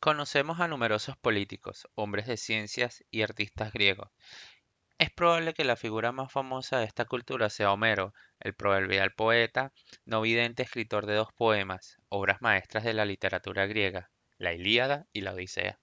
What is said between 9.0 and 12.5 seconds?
poeta no vidente escritor de dos poemas obras